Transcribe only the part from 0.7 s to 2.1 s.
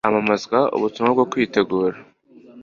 ubutumwa bwo kwitegura